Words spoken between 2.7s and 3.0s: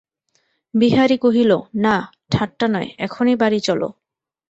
নয়,